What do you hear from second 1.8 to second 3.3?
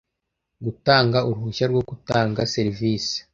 Gutanga Serivisi